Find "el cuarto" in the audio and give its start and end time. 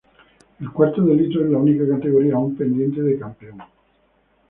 0.59-1.03